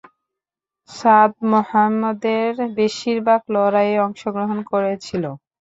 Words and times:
Sa'd 0.89 1.31
মুহাম্মদের 1.51 2.49
বেশিরভাগ 2.77 3.41
লড়াইয়ে 3.55 3.97
অংশগ্রহণ 4.05 4.57
করেছিল। 4.71 5.23